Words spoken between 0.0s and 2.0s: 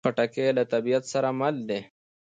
خټکی له طبیعت سره مل دی.